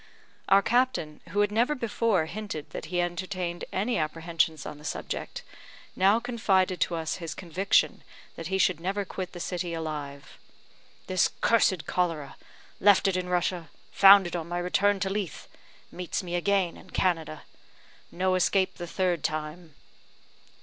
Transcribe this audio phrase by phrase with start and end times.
[0.49, 5.43] Our captain, who had never before hinted that he entertained any apprehensions on the subject,
[5.95, 8.03] now confided to us his conviction
[8.35, 10.39] that he should never quit the city alive:
[11.05, 12.35] "This cursed cholera!
[12.79, 15.47] Left it in Russia found it on my return to Leith
[15.91, 17.43] meets me again in Canada.
[18.11, 19.75] No escape the third time."